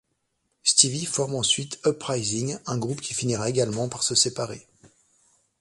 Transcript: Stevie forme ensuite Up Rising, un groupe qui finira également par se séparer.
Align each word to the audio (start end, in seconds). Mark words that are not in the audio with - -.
Stevie 0.63 1.05
forme 1.05 1.35
ensuite 1.35 1.79
Up 1.85 2.01
Rising, 2.01 2.57
un 2.65 2.79
groupe 2.79 3.01
qui 3.01 3.13
finira 3.13 3.47
également 3.51 3.87
par 3.87 4.01
se 4.01 4.15
séparer. 4.15 4.65